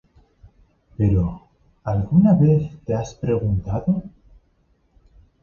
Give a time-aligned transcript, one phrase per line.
[0.97, 1.25] Pero…
[1.83, 4.01] ¿alguna vez te has preguntado?